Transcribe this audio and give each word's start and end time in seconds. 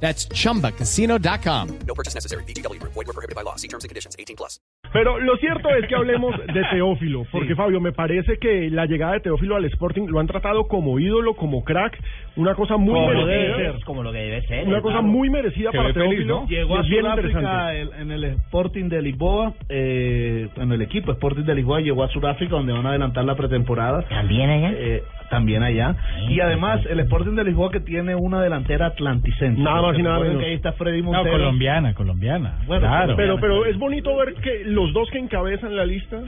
That's 0.00 0.28
chumbacasino.com. 0.28 1.68
No 1.86 1.94
purchase 1.94 2.14
necessary. 2.14 2.44
BGW. 2.44 2.78
Void 2.82 3.06
were 3.06 3.12
prohibited 3.14 3.34
by 3.34 3.42
law. 3.42 3.56
See 3.56 3.68
terms 3.68 3.84
and 3.84 3.88
conditions. 3.88 4.14
18 4.18 4.36
plus. 4.36 4.60
Pero 4.92 5.18
lo 5.18 5.36
cierto 5.36 5.68
es 5.74 5.86
que 5.88 5.94
hablemos 5.96 6.34
de 6.38 6.62
Teófilo, 6.70 7.24
porque 7.32 7.54
Fabio, 7.56 7.80
me 7.80 7.92
parece 7.92 8.38
que 8.38 8.70
la 8.70 8.86
llegada 8.86 9.14
de 9.14 9.20
Teófilo 9.20 9.56
al 9.56 9.64
Sporting 9.66 10.06
lo 10.06 10.20
han 10.20 10.26
tratado 10.28 10.68
como 10.68 10.98
ídolo, 11.00 11.34
como 11.34 11.64
crack, 11.64 11.98
una 12.36 12.54
cosa 12.54 12.76
muy 12.76 12.94
Como 12.94 13.08
merecida. 13.08 13.56
debe 13.56 13.72
ser, 13.72 13.84
como 13.84 14.02
lo 14.04 14.12
que 14.12 14.18
debe 14.18 14.46
ser. 14.46 14.66
Una 14.66 14.80
cosa 14.80 14.98
claro. 14.98 15.08
muy 15.08 15.28
merecida 15.28 15.70
Se 15.72 15.76
para 15.76 15.92
feliz, 15.92 16.08
Teófilo. 16.10 16.40
¿no? 16.42 16.46
Llegó 16.48 16.78
a 16.78 16.84
Sudáfrica 16.84 17.74
en 17.74 18.10
el 18.12 18.24
Sporting 18.24 18.88
de 18.88 19.02
Lisboa, 19.02 19.54
eh, 19.68 20.48
en 20.56 20.72
el 20.72 20.80
equipo 20.82 21.10
Sporting 21.12 21.42
de 21.44 21.54
Lisboa 21.56 21.80
llegó 21.80 22.04
a 22.04 22.08
Sudáfrica 22.08 22.54
donde 22.54 22.72
van 22.72 22.86
a 22.86 22.90
adelantar 22.90 23.24
la 23.24 23.34
pretemporada. 23.34 24.02
¿También 24.08 24.48
allá? 24.48 24.70
Eh, 24.72 25.02
también 25.36 25.62
allá. 25.62 25.94
Y 26.28 26.40
además 26.40 26.80
el 26.88 26.98
Sporting 27.00 27.34
de 27.36 27.44
Lisboa 27.44 27.70
que 27.70 27.80
tiene 27.80 28.14
una 28.14 28.40
delantera 28.40 28.86
atlanticense. 28.86 29.60
Nada 29.60 29.82
más 29.82 29.98
y 29.98 30.02
nada 30.02 30.18
menos. 30.20 30.38
que 30.40 30.46
ahí 30.46 30.54
está 30.54 30.72
Freddy 30.72 31.02
No, 31.02 31.12
Montero. 31.12 31.36
colombiana, 31.36 31.92
colombiana. 31.94 32.58
Bueno, 32.66 32.86
claro. 32.88 33.14
Pero, 33.16 33.38
pero 33.38 33.66
es 33.66 33.76
bonito 33.78 34.16
ver 34.16 34.34
que 34.34 34.62
los 34.64 34.92
dos 34.94 35.08
que 35.10 35.18
encabezan 35.18 35.76
la 35.76 35.84
lista 35.84 36.22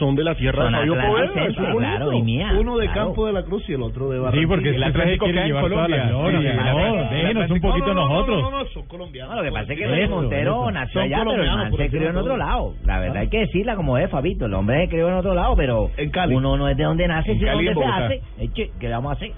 son 0.00 0.16
de 0.16 0.24
la 0.24 0.34
tierra 0.34 0.64
Son 0.64 0.72
de 0.72 0.78
Fabio 0.78 0.94
Poveda. 0.94 1.72
claro, 1.78 2.12
y 2.12 2.22
mía. 2.22 2.52
Uno 2.58 2.76
de. 2.76 2.88
Campo 2.88 3.26
de 3.26 3.32
la 3.32 3.44
Cruz 3.44 3.62
y 3.68 3.74
el 3.74 3.82
otro 3.82 4.10
de 4.10 4.18
Barranquilla. 4.18 4.42
Sí, 4.42 4.46
porque 4.48 4.68
El 4.70 4.82
Atlético 4.82 5.24
quiere 5.26 5.46
llevar 5.46 5.68
toda 5.68 5.86
la 5.88 6.08
Colombia. 6.08 6.08
gloria. 6.08 6.50
Sí, 6.50 6.56
No, 6.56 7.00
el 7.02 7.10
déjenos 7.10 7.50
un 7.50 7.56
No, 7.60 7.68
poquito 7.68 7.86
no, 7.86 7.94
no, 7.94 8.08
nosotros. 8.08 8.42
No, 8.42 8.50
no, 8.50 8.58
no, 8.58 8.64
son 8.70 8.86
colombianos. 8.88 9.30
No, 9.30 9.42
lo 9.42 9.44
que 9.48 9.52
pasa 9.52 9.72
es 9.72 9.78
que 9.78 10.08
Montero 10.08 10.70
nació 10.72 11.00
allá, 11.02 11.18
pero 11.24 11.42
el 11.42 11.48
man 11.50 11.72
se 11.76 11.88
crió 11.90 12.10
en 12.10 12.16
otro 12.16 12.36
lado. 12.36 12.74
La 12.84 12.98
verdad 12.98 13.16
hay 13.18 13.28
que 13.28 13.38
decirla 13.38 13.76
como 13.76 13.96
es, 13.98 14.10
Fabito. 14.10 14.46
El 14.46 14.54
hombre 14.54 14.80
se 14.84 14.88
crió 14.88 15.08
en 15.08 15.14
otro 15.14 15.34
lado, 15.34 15.54
pero 15.54 15.90
uno 16.30 16.56
no 16.56 16.68
es 16.68 16.76
de 16.76 16.82
donde 16.84 17.06
nace, 17.06 17.34
sino 17.34 17.46
Cali, 17.46 17.64
donde 17.66 17.80
se 17.84 17.86
hace. 17.86 18.70
¿Qué 18.80 18.88
vamos 18.88 19.10
a 19.12 19.14
hacer? 19.14 19.30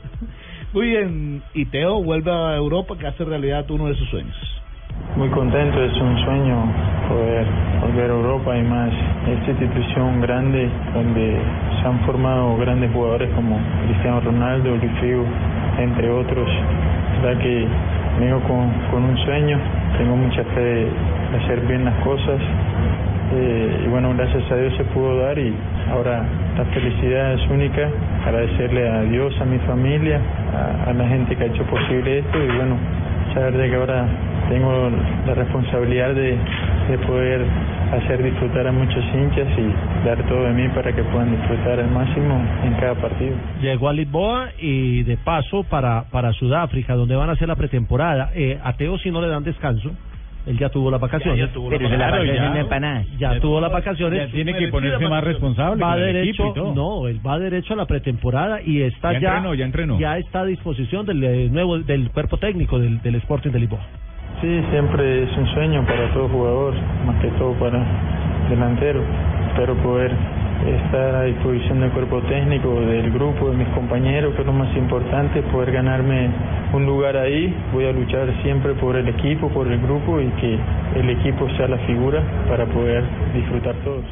Muy 0.73 0.87
bien, 0.89 1.43
y 1.53 1.67
Teo 1.67 2.03
vuelve 2.03 2.31
a 2.31 2.57
Europa 2.57 2.97
que 2.99 3.07
hace 3.07 3.25
realidad 3.25 3.71
uno 3.71 3.89
de 3.89 3.95
sus 3.95 4.09
sueños. 4.09 4.35
Muy 5.17 5.29
contento, 5.29 5.83
es 5.85 5.93
un 6.01 6.19
sueño 6.25 6.57
poder 7.07 7.47
volver 7.83 8.11
a 8.11 8.15
Europa 8.15 8.57
y 8.57 8.63
más 8.63 8.91
esta 9.29 9.51
institución 9.51 10.23
grande 10.23 10.71
donde 10.95 11.37
se 11.81 11.87
han 11.87 12.01
formado 12.07 12.57
grandes 12.57 12.91
jugadores 12.93 13.29
como 13.35 13.59
Cristiano 13.87 14.21
Ronaldo, 14.21 14.71
Luis 14.77 14.93
Figo, 15.01 15.25
entre 15.79 16.09
otros. 16.11 16.49
La 17.23 17.39
que 17.39 17.69
vengo 18.19 18.41
con, 18.41 18.73
con 18.91 19.05
un 19.05 19.19
sueño, 19.19 19.59
tengo 19.99 20.17
mucha 20.17 20.45
fe 20.45 20.61
de 20.61 20.89
hacer 21.45 21.61
bien 21.67 21.85
las 21.85 21.95
cosas 22.05 22.41
eh, 23.35 23.85
y 23.87 23.89
bueno, 23.89 24.15
gracias 24.17 24.51
a 24.51 24.57
Dios 24.57 24.75
se 24.77 24.85
pudo 24.85 25.19
dar 25.19 25.39
y 25.39 25.55
ahora 25.91 26.25
la 26.57 26.65
felicidad 26.67 27.35
es 27.35 27.51
única, 27.51 27.89
agradecerle 28.27 28.89
a 28.89 29.03
Dios, 29.03 29.35
a 29.41 29.45
mi 29.45 29.59
familia, 29.59 30.21
a 30.87 30.93
la 30.93 31.07
gente 31.09 31.37
que 31.37 31.45
ha 31.45 31.47
hecho 31.47 31.65
posible 31.65 32.19
esto 32.21 32.39
y 32.39 32.47
bueno, 32.57 32.77
saber 33.35 33.57
de 33.57 33.71
que 33.71 33.77
ahora 33.77 34.07
tengo 34.53 34.91
la 35.27 35.35
responsabilidad 35.35 36.15
de, 36.15 36.37
de 36.91 36.99
poder 37.07 37.41
hacer 37.93 38.23
disfrutar 38.23 38.67
a 38.67 38.73
muchos 38.73 39.03
hinchas 39.15 39.49
y 39.59 40.07
dar 40.07 40.23
todo 40.29 40.45
de 40.45 40.53
mí 40.53 40.69
para 40.75 40.93
que 40.95 41.03
puedan 41.05 41.31
disfrutar 41.35 41.81
al 41.81 41.91
máximo 41.91 42.39
en 42.63 42.75
cada 42.75 42.95
partido. 42.97 43.35
Llegó 43.63 43.89
a 43.89 43.95
Lisboa 43.95 44.49
y 44.59 45.05
de 45.05 45.17
paso 45.17 45.63
para, 45.65 46.05
para 46.11 46.33
Sudáfrica, 46.35 46.95
donde 46.95 47.17
van 47.17 47.31
a 47.31 47.33
hacer 47.33 47.49
la 47.49 47.57
pretemporada. 47.57 48.31
Eh, 48.35 48.59
a 48.63 48.75
Teo 48.75 48.99
si 48.99 49.11
no 49.11 49.23
le 49.23 49.29
dan 49.29 49.43
descanso, 49.43 49.91
él 50.45 50.59
ya 50.59 50.69
tuvo 50.69 50.91
las 50.91 51.01
vacaciones. 51.01 51.39
Ya, 51.39 51.47
ya 51.47 51.53
tuvo 51.53 51.71
Pero 51.71 51.89
la 51.89 51.97
ya. 53.19 53.41
tuvo 53.41 53.59
las 53.61 53.73
vacaciones. 53.73 54.27
Ya 54.27 54.33
tiene 54.35 54.55
que 54.55 54.69
ponerse 54.69 55.09
más 55.09 55.25
responsable 55.25 55.83
va 55.83 55.97
derecho, 55.97 56.29
equipo 56.29 56.51
y 56.51 56.55
todo. 56.55 56.75
no, 56.75 57.09
él 57.09 57.21
va 57.27 57.39
derecho 57.39 57.73
a 57.73 57.77
la 57.77 57.87
pretemporada 57.87 58.61
y 58.61 58.83
está 58.83 59.13
Ya 59.15 59.21
ya, 59.21 59.29
entrenó, 59.37 59.55
ya 59.55 59.65
entrenó. 59.65 59.99
ya 59.99 60.19
está 60.19 60.41
a 60.41 60.45
disposición 60.45 61.07
del 61.07 61.25
eh, 61.25 61.49
nuevo 61.51 61.79
del 61.79 62.11
cuerpo 62.11 62.37
técnico 62.37 62.79
del, 62.79 63.01
del 63.01 63.15
Sporting 63.17 63.51
de 63.51 63.61
Lisboa. 63.61 63.81
Sí, 64.41 64.65
siempre 64.71 65.23
es 65.23 65.37
un 65.37 65.47
sueño 65.55 65.85
para 65.87 66.13
todo 66.13 66.29
jugador, 66.29 66.75
más 67.07 67.17
que 67.23 67.29
todo 67.39 67.53
para 67.55 67.85
delantero. 68.49 69.01
Espero 69.49 69.75
poder 69.77 70.11
estar 70.67 71.15
a 71.15 71.23
disposición 71.25 71.81
del 71.81 71.91
cuerpo 71.91 72.21
técnico, 72.23 72.81
del 72.81 73.11
grupo, 73.11 73.51
de 73.51 73.57
mis 73.57 73.69
compañeros, 73.69 74.35
que 74.35 74.41
es 74.41 74.47
lo 74.47 74.53
más 74.53 74.75
importante, 74.77 75.43
poder 75.43 75.73
ganarme 75.73 76.31
un 76.73 76.87
lugar 76.87 77.17
ahí. 77.17 77.55
Voy 77.73 77.85
a 77.85 77.93
luchar 77.93 78.33
siempre 78.43 78.75
por 78.75 78.97
el 78.97 79.09
equipo, 79.09 79.49
por 79.49 79.71
el 79.71 79.81
grupo 79.81 80.21
y 80.21 80.29
que 80.41 80.59
el 80.97 81.11
equipo 81.11 81.49
sea 81.57 81.69
la 81.69 81.79
figura 81.79 82.23
para 82.49 82.67
poder 82.67 83.05
disfrutar 83.35 83.75
todos. 83.85 84.05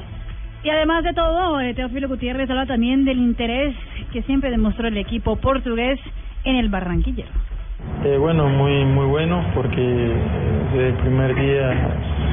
Y 0.62 0.69
además 0.69 1.04
de 1.04 1.15
todo, 1.15 1.60
eh, 1.60 1.72
Teófilo 1.75 2.09
Gutiérrez 2.09 2.50
habla 2.50 2.66
también 2.66 3.04
del 3.04 3.19
interés 3.19 3.75
que 4.12 4.22
siempre 4.22 4.50
demostró 4.50 4.88
el 4.88 4.97
equipo 4.99 5.37
portugués 5.37 5.99
en 6.44 6.56
el 6.56 6.69
Barranquillero. 6.69 7.31
Eh, 8.05 8.17
bueno, 8.19 8.49
muy 8.49 8.85
muy 8.87 9.07
bueno 9.07 9.45
porque 9.55 9.83
eh, 9.83 10.13
desde 10.73 10.89
el 10.89 10.95
primer 10.95 11.35
día 11.35 11.71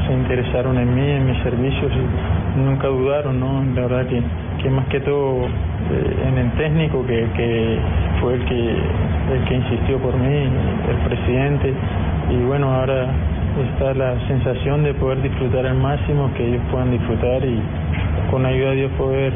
se 0.07 0.13
interesaron 0.13 0.77
en 0.77 0.95
mí, 0.95 1.09
en 1.09 1.25
mis 1.25 1.43
servicios 1.43 1.91
y 1.91 2.59
nunca 2.59 2.87
dudaron, 2.87 3.39
¿no? 3.39 3.63
La 3.75 3.87
verdad 3.87 4.07
que, 4.07 4.21
que 4.63 4.69
más 4.69 4.87
que 4.87 5.01
todo 5.01 5.45
eh, 5.45 6.27
en 6.27 6.37
el 6.37 6.51
técnico 6.53 7.05
que, 7.05 7.27
que 7.35 7.79
fue 8.21 8.35
el 8.35 8.45
que 8.45 8.75
el 9.33 9.43
que 9.45 9.55
insistió 9.55 9.97
por 9.97 10.15
mí, 10.15 10.47
el 10.89 10.97
presidente 11.05 11.73
y 12.29 12.37
bueno 12.45 12.73
ahora 12.73 13.07
está 13.73 13.93
la 13.93 14.15
sensación 14.27 14.83
de 14.83 14.93
poder 14.93 15.21
disfrutar 15.21 15.65
al 15.65 15.77
máximo, 15.77 16.31
que 16.37 16.47
ellos 16.47 16.61
puedan 16.71 16.91
disfrutar 16.91 17.43
y 17.43 17.59
con 18.31 18.43
la 18.43 18.49
ayuda 18.49 18.69
de 18.69 18.75
Dios 18.75 18.91
poder 18.97 19.33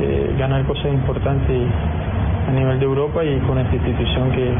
eh, 0.00 0.34
ganar 0.38 0.64
cosas 0.64 0.86
importantes 0.86 1.68
a 2.48 2.52
nivel 2.52 2.78
de 2.78 2.84
Europa 2.84 3.24
y 3.24 3.38
con 3.40 3.58
esta 3.58 3.74
institución 3.74 4.30
que, 4.32 4.50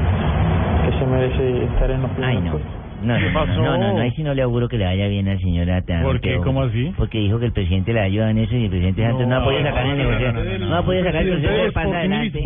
que 0.84 0.98
se 0.98 1.06
merece 1.06 1.64
estar 1.64 1.90
en 1.90 2.02
los 2.02 2.10
Ay, 2.10 2.16
primeros 2.16 2.44
no. 2.44 2.50
puestos. 2.52 2.72
No, 3.02 3.14
¿Qué 3.18 3.20
no, 3.24 3.28
no, 3.32 3.34
pasó? 3.46 3.60
no, 3.62 3.76
no, 3.76 3.92
no, 3.94 4.00
ahí 4.00 4.10
sí 4.12 4.22
no 4.22 4.32
le 4.32 4.40
auguro 4.40 4.66
que 4.66 4.78
le 4.78 4.86
vaya 4.86 5.08
bien 5.08 5.28
al 5.28 5.38
señor 5.38 5.70
Atán. 5.70 6.04
¿Por 6.04 6.20
qué? 6.20 6.36
¿Cómo 6.38 6.62
así? 6.62 6.90
Porque 6.96 7.18
dijo 7.18 7.38
que 7.38 7.46
el 7.46 7.52
presidente 7.52 7.92
le 7.92 8.00
ayuda 8.00 8.30
en 8.30 8.38
eso 8.38 8.56
y 8.56 8.64
el 8.64 8.70
presidente 8.70 9.02
Santos 9.02 9.26
no, 9.28 9.36
ha 9.36 9.44
podido 9.44 9.62
sacar 9.62 9.86
el 9.86 9.88
no, 9.90 9.96
no, 9.96 10.10
negocio. 10.10 10.32
no, 10.32 10.44
no, 10.44 10.58
no, 10.58 10.66
No 10.70 10.76
ha 10.76 10.84
podido 10.86 11.04
sacar 11.04 11.22
el 11.22 11.28
Presidente 11.28 11.48
proceso 11.48 11.62
del 11.62 11.68
Sporting 11.68 11.94
adelante. 11.94 12.42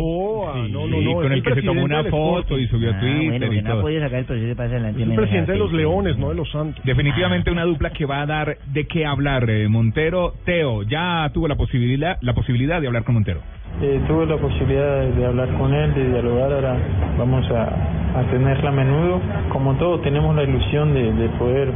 No, 0.69 0.87
no, 0.87 1.01
no, 1.01 1.13
con 1.21 1.31
el 1.31 1.43
que 1.43 1.53
se 1.53 1.61
tomó 1.61 1.83
presidente 1.83 1.83
una 2.01 2.03
foto 2.11 2.59
y 2.59 2.67
subió 2.67 2.89
a 2.89 2.99
Twitter 2.99 3.29
bueno, 3.29 3.45
y 3.45 3.49
que 3.55 3.61
no 3.61 3.69
ha 3.69 3.71
todo. 3.73 3.81
podido 3.83 4.01
sacar 4.01 4.19
el 4.19 4.25
proceso 4.25 4.47
de 4.47 4.55
pasa 4.55 4.69
adelante. 4.71 5.01
Es 5.01 5.07
el 5.09 5.15
presidente 5.15 5.51
de 5.53 5.57
los. 5.59 5.71
Leones, 5.71 6.17
no 6.17 6.29
de 6.29 6.35
los 6.35 6.51
Santos. 6.51 6.83
Definitivamente 6.83 7.51
una 7.51 7.63
dupla 7.63 7.91
que 7.91 8.05
va 8.05 8.21
a 8.21 8.25
dar 8.25 8.57
de 8.73 8.85
qué 8.85 9.05
hablar, 9.05 9.49
eh, 9.49 9.69
Montero. 9.69 10.33
Teo, 10.43 10.83
ya 10.83 11.29
tuvo 11.33 11.47
la 11.47 11.55
posibilidad, 11.55 12.17
la 12.21 12.33
posibilidad 12.33 12.81
de 12.81 12.87
hablar 12.87 13.03
con 13.05 13.15
Montero. 13.15 13.39
Eh, 13.81 14.01
tuve 14.07 14.25
la 14.25 14.37
posibilidad 14.37 15.05
de, 15.05 15.25
hablar 15.25 15.49
con 15.57 15.73
él, 15.73 15.93
de 15.93 16.09
dialogar, 16.09 16.51
ahora 16.51 16.77
vamos 17.17 17.49
a, 17.51 18.21
tenerla 18.29 18.69
a 18.69 18.73
menudo. 18.73 19.21
Como 19.49 19.75
todo, 19.75 19.99
tenemos 19.99 20.35
la 20.35 20.43
ilusión 20.43 20.93
de, 20.93 21.13
de 21.13 21.29
poder 21.37 21.71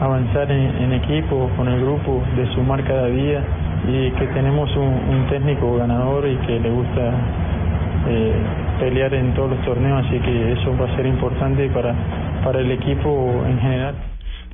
avanzar 0.00 0.50
en, 0.50 0.92
equipo, 0.92 1.50
con 1.56 1.68
el 1.68 1.80
grupo, 1.80 2.22
de 2.36 2.46
sumar 2.54 2.84
cada 2.84 3.06
día 3.06 3.42
y 3.88 4.10
que 4.12 4.26
tenemos 4.28 4.74
un, 4.76 4.84
un 4.84 5.26
técnico 5.28 5.76
ganador 5.76 6.28
y 6.28 6.36
que 6.46 6.60
le 6.60 6.70
gusta 6.70 7.12
eh, 8.08 8.34
pelear 8.80 9.14
en 9.14 9.32
todos 9.34 9.50
los 9.50 9.64
torneos, 9.64 10.04
así 10.06 10.18
que 10.18 10.52
eso 10.52 10.76
va 10.76 10.86
a 10.86 10.96
ser 10.96 11.06
importante 11.06 11.68
para, 11.68 11.94
para 12.44 12.60
el 12.60 12.70
equipo 12.72 13.44
en 13.46 13.60
general. 13.60 13.94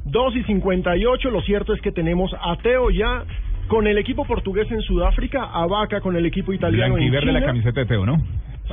2 0.05 0.37
y 0.37 0.43
58, 0.45 1.31
lo 1.31 1.41
cierto 1.43 1.73
es 1.73 1.81
que 1.81 1.93
tenemos 1.93 2.35
a 2.41 2.57
Teo 2.57 2.91
ya 2.91 3.25
con 3.69 3.87
el 3.87 3.99
equipo 3.99 4.25
portugués 4.25 4.71
en 4.71 4.81
Sudáfrica, 4.83 5.45
a 5.53 5.67
Vaca 5.67 6.01
con 6.01 6.17
el 6.17 6.27
equipo 6.27 6.53
italiano 6.53 6.97
en 6.99 7.11
Blanquiverde 7.11 7.33
la 7.33 7.47
camiseta 7.47 7.81
de 7.81 7.87
Teo, 7.87 8.05
¿no? 8.07 8.17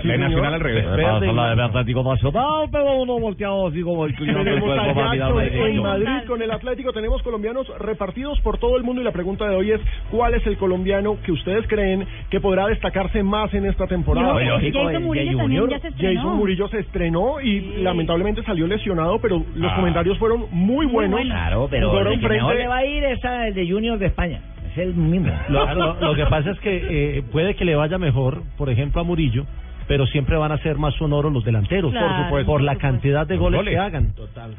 Sí, 0.01 0.05
la 0.09 0.13
de. 0.15 0.19
Nacional 0.19 0.53
al 0.55 0.59
revés. 0.59 0.85
Verde 0.85 1.27
y 1.27 1.31
blanco. 1.31 1.61
Atlético 1.63 2.03
Nacional, 2.03 2.67
pero 2.69 2.95
uno 3.01 3.17
volteado 3.17 3.67
así 3.67 3.81
como 3.81 4.05
el 4.05 4.13
Tenemos 4.15 4.77
a 4.77 5.15
Jackson 5.15 5.41
en 5.41 5.81
Madrid 5.81 6.27
con 6.27 6.41
el 6.41 6.51
Atlético, 6.51 6.91
tenemos 6.91 7.21
colombianos 7.23 7.65
repartidos 7.79 8.37
por 8.41 8.57
todo 8.57 8.75
el 8.75 8.83
mundo 8.83 9.01
y 9.01 9.05
la 9.05 9.13
pregunta 9.13 9.47
de 9.47 9.55
hoy 9.55 9.71
es 9.71 9.79
¿cuál 10.11 10.33
es 10.33 10.45
el 10.47 10.57
colombiano 10.57 11.17
que 11.25 11.31
ustedes 11.31 11.65
creen 11.67 12.05
que 12.29 12.41
podrá 12.41 12.67
destacarse 12.67 13.23
más 13.23 13.53
en 13.53 13.65
esta 13.67 13.87
temporada? 13.87 14.33
Bueno, 14.33 14.55
lógico, 14.55 14.79
Jason 14.79 14.95
el 14.95 15.01
Murillo 15.03 15.39
Junior. 15.39 15.69
ya 15.69 15.79
se 15.79 15.87
estrenó. 15.87 16.19
Jason 16.21 16.37
Murillo 16.37 16.67
se 16.67 16.79
estrenó 16.79 17.39
y 17.41 17.59
Sí. 17.61 17.73
lamentablemente 17.77 18.43
salió 18.43 18.67
lesionado, 18.67 19.19
pero 19.21 19.43
los 19.55 19.71
Ah. 19.71 19.75
comentarios 19.77 20.17
fueron 20.17 20.45
muy 20.51 20.85
buenos. 20.87 21.11
buenos. 21.11 21.33
Claro, 21.33 21.67
pero 21.71 21.91
el 22.11 22.19
que 22.19 22.27
mejor 22.27 22.49
frente- 22.49 22.63
le 22.63 22.67
va 22.67 22.77
a 22.77 22.85
ir 22.85 23.03
es 23.05 23.19
el 23.23 23.53
de 23.53 23.69
Junior 23.69 23.97
de 23.97 24.07
España. 24.07 24.41
Es 24.75 24.79
el 24.79 24.93
mismo. 24.93 25.31
Lo, 25.47 26.15
que 26.15 26.25
pasa 26.25 26.51
es 26.51 26.59
que 26.59 27.17
eh, 27.17 27.23
puede 27.31 27.55
que 27.55 27.63
le 27.63 27.75
vaya 27.75 27.97
mejor, 27.97 28.43
por 28.57 28.69
ejemplo, 28.69 28.99
a 28.99 29.05
Murillo, 29.05 29.45
pero 29.87 30.05
siempre 30.07 30.35
van 30.37 30.51
a 30.51 30.57
ser 30.59 30.77
más 30.77 30.93
sonoros 30.95 31.31
los 31.31 31.43
delanteros, 31.45 31.91
Claro, 31.91 32.07
por 32.07 32.23
supuesto, 32.25 32.51
por 32.51 32.61
la 32.61 32.75
cantidad 32.77 33.25
de 33.27 33.37
goles, 33.37 33.61
que 33.65 33.77
hagan. 33.77 34.13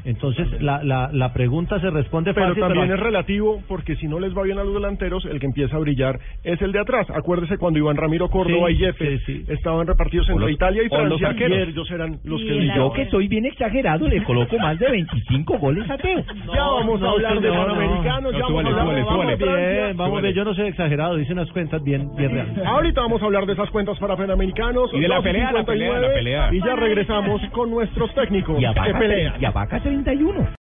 Entonces, 0.05 0.61
la, 0.61 0.83
la, 0.83 1.09
la 1.11 1.33
pregunta 1.33 1.79
se 1.79 1.89
responde 1.89 2.33
Pero 2.33 2.47
fácil, 2.47 2.61
también 2.61 2.85
pero- 2.87 2.95
es 2.97 3.03
relativo 3.03 3.61
porque 3.67 3.95
si 3.95 4.07
no 4.07 4.19
les 4.19 4.35
va 4.37 4.43
bien 4.43 4.57
a 4.59 4.63
los 4.63 4.73
delanteros, 4.73 5.25
el 5.25 5.39
que 5.39 5.45
empieza 5.45 5.75
a 5.75 5.79
brillar 5.79 6.19
es 6.43 6.61
el 6.61 6.71
de 6.71 6.79
atrás. 6.79 7.07
Acuérdese 7.09 7.57
cuando 7.57 7.79
Iván 7.79 7.97
Ramiro 7.97 8.29
Córdoba 8.29 8.67
Sí, 8.69 8.73
y 8.75 8.77
Yepes 8.77 9.21
estaban 9.49 9.87
repartidos 9.87 10.27
entre 10.29 10.45
los- 10.45 10.51
Italia 10.51 10.83
y 10.83 10.87
o 10.93 11.05
los 11.05 11.19
Francia 11.19 11.47
y 11.47 11.53
ellos 11.69 11.91
eran 11.91 12.19
los 12.23 12.41
Y 12.41 12.47
que 12.47 12.53
brillaban. 12.53 12.77
Yo 12.81 12.93
que 12.93 13.05
soy 13.09 13.27
bien 13.27 13.45
exagerado 13.45 14.07
le 14.07 14.23
coloco 14.23 14.57
más 14.59 14.77
de 14.79 14.89
25 14.89 15.57
goles 15.57 15.89
a 15.89 15.97
Teo. 15.97 16.23
Ya 16.53 16.63
vamos 16.63 17.01
a 17.01 17.03
no, 17.05 17.09
hablar 17.11 17.39
de 17.41 17.47
no, 17.49 17.53
no. 17.55 17.65
panamericanos, 17.75 18.31
ya 18.33 18.39
No, 18.39 18.45
vamos 18.53 18.65
a 18.65 18.81
hablar 18.81 19.37
de. 19.37 19.45
Francia. 19.45 19.93
Vamos 19.95 20.21
bien, 20.21 20.33
yo 20.33 20.43
no 20.45 20.53
soy 20.53 20.67
exagerado, 20.67 21.15
dice 21.15 21.33
unas 21.33 21.51
cuentas 21.51 21.83
bien, 21.83 22.09
bien 22.15 22.31
reales. 22.31 22.57
Ahorita 22.65 23.01
vamos 23.01 23.21
a 23.21 23.25
hablar 23.25 23.45
de 23.45 23.53
esas 23.53 23.69
cuentas 23.69 23.97
para 23.99 24.15
panamericanos. 24.15 24.89
Y 24.93 24.99
de 24.99 25.07
la 25.07 25.16
12 25.17 25.29
pelea, 25.29 25.51
la 25.51 25.63
pelea, 25.63 25.99
la 25.99 26.07
59, 26.07 26.13
pelea. 26.13 26.49
Y 26.53 26.59
ya 26.61 26.75
regresamos 26.75 27.41
con 27.51 27.69
nuestros 27.69 28.13
técnicos. 28.13 28.59
Y 28.59 28.65
a 28.65 28.73
que 28.73 28.79
vaca, 28.79 28.99
pelean. 28.99 29.33
y 29.41 29.45
a 29.45 29.51
vaca 29.51 29.79
31. 29.79 30.47